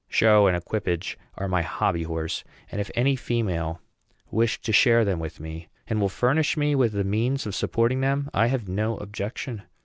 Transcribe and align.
Show 0.09 0.47
and 0.47 0.57
equipage 0.57 1.15
are 1.35 1.47
my 1.47 1.61
hobby 1.61 2.01
horse; 2.01 2.43
and 2.71 2.81
if 2.81 2.89
any 2.95 3.15
female 3.15 3.81
wishes 4.31 4.57
to 4.63 4.73
share 4.73 5.05
them 5.05 5.19
with 5.19 5.39
me, 5.39 5.67
and 5.85 6.01
will 6.01 6.09
furnish 6.09 6.57
me 6.57 6.73
with 6.73 6.93
the 6.93 7.03
means 7.03 7.45
of 7.45 7.53
supporting 7.53 8.01
them, 8.01 8.27
I 8.33 8.47
have 8.47 8.67
no 8.67 8.97
objection. 8.97 9.61